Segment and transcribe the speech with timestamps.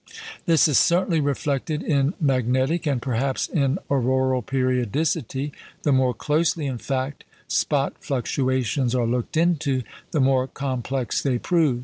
[0.47, 5.51] This is certainly reflected in magnetic, and perhaps in auroral periodicity.
[5.83, 11.79] The more closely, in fact, spot fluctuations are looked into, the more complex they prove.